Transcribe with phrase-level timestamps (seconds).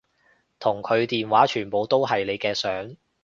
[0.57, 2.95] 同佢電話全部都係你嘅相